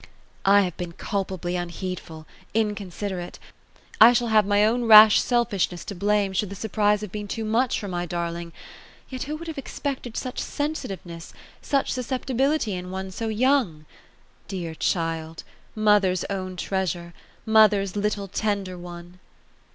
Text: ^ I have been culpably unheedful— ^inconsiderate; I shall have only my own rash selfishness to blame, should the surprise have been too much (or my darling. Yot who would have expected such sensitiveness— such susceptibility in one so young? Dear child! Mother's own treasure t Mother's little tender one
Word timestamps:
^ 0.01 0.03
I 0.45 0.61
have 0.61 0.75
been 0.77 0.93
culpably 0.93 1.53
unheedful— 1.55 2.25
^inconsiderate; 2.55 3.35
I 4.03 4.13
shall 4.13 4.29
have 4.29 4.45
only 4.45 4.49
my 4.57 4.65
own 4.65 4.85
rash 4.85 5.19
selfishness 5.21 5.85
to 5.85 5.93
blame, 5.93 6.33
should 6.33 6.49
the 6.49 6.55
surprise 6.55 7.01
have 7.01 7.11
been 7.11 7.27
too 7.27 7.45
much 7.45 7.83
(or 7.83 7.87
my 7.87 8.07
darling. 8.07 8.51
Yot 9.11 9.21
who 9.25 9.35
would 9.35 9.47
have 9.47 9.59
expected 9.59 10.17
such 10.17 10.39
sensitiveness— 10.39 11.35
such 11.71 11.93
susceptibility 11.93 12.73
in 12.73 12.89
one 12.89 13.11
so 13.11 13.27
young? 13.27 13.85
Dear 14.47 14.73
child! 14.73 15.43
Mother's 15.75 16.23
own 16.31 16.55
treasure 16.55 17.13
t 17.45 17.51
Mother's 17.51 17.95
little 17.95 18.27
tender 18.27 18.79
one 18.79 19.19